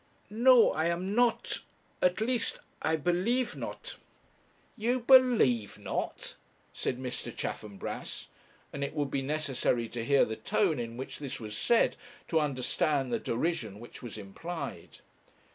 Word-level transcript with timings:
'No, 0.31 0.71
I 0.71 0.87
am 0.87 1.13
not. 1.13 1.59
At 2.01 2.21
least, 2.21 2.57
I 2.81 2.95
believe 2.95 3.55
not.' 3.55 3.97
'You 4.75 5.01
believe 5.01 5.77
not!' 5.77 6.33
said 6.73 6.97
Mr. 6.97 7.25
Chaffanbrass 7.31 8.25
and 8.73 8.83
it 8.83 8.95
would 8.95 9.11
be 9.11 9.21
necessary 9.21 9.87
to 9.89 10.03
hear 10.03 10.25
the 10.25 10.35
tone 10.37 10.79
in 10.79 10.97
which 10.97 11.19
this 11.19 11.39
was 11.39 11.55
said 11.55 11.97
to 12.29 12.39
understand 12.39 13.13
the 13.13 13.19
derision 13.19 13.79
which 13.79 14.01
was 14.01 14.17
implied. 14.17 14.97